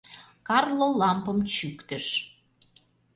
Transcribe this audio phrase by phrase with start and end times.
[0.47, 2.07] Карло лампым чӱктыш.